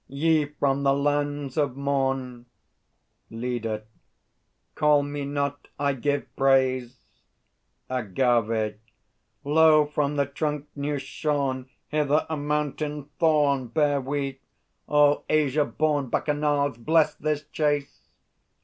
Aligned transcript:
Ye 0.09 0.45
from 0.45 0.81
the 0.81 0.95
lands 0.95 1.57
of 1.57 1.77
Morn! 1.77 2.47
LEADER. 3.29 3.83
Call 4.73 5.03
me 5.03 5.25
not; 5.25 5.67
I 5.77 5.93
give 5.93 6.35
praise! 6.35 6.97
AGAVE. 7.87 8.79
Lo, 9.43 9.85
from 9.85 10.15
the 10.15 10.25
trunk 10.25 10.65
new 10.75 10.97
shorn 10.97 11.69
Hither 11.89 12.25
a 12.31 12.35
Mountain 12.35 13.11
Thorn 13.19 13.67
Bear 13.67 14.01
we! 14.01 14.39
O 14.89 15.23
Asia 15.29 15.65
born 15.65 16.09
Bacchanals, 16.09 16.79
bless 16.79 17.13
this 17.13 17.43
chase! 17.49 18.01